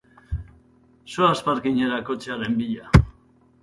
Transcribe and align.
Zoaz 1.17 1.37
parkingera 1.51 2.03
kotxearen 2.11 2.61
bila. 2.65 3.05